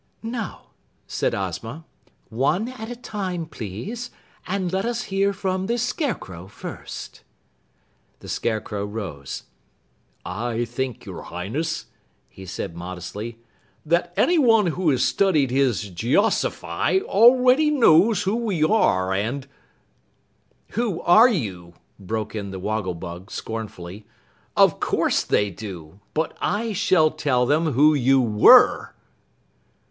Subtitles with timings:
[0.23, 0.71] "Now!"
[1.05, 1.85] said Ozma,
[2.29, 4.09] "One at a time, please,
[4.47, 7.21] and let us hear from the Scarecrow first."
[8.19, 9.43] The Scarecrow rose.
[10.25, 11.85] "I think, your Highness,"
[12.29, 13.37] he said modestly,
[13.85, 19.45] "that anyone who has studied his Geozify already knows who we are and"
[20.71, 24.07] "Who you are?" broke in the Wogglebug scornfully
[24.57, 28.93] "Of course they do but I shall tell them who you _were!"